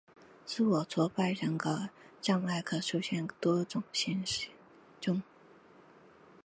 [0.47, 1.87] 自我挫败人格
[2.23, 4.49] 障碍可出现在多种情形
[4.99, 5.21] 中。